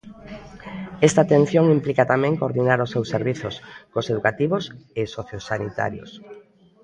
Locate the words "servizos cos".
3.15-4.09